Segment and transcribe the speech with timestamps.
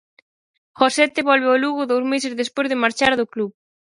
[0.79, 3.51] Josete volve ao Lugo dous meses despois de marchar do club.